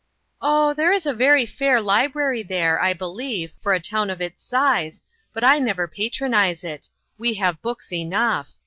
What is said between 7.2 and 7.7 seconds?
have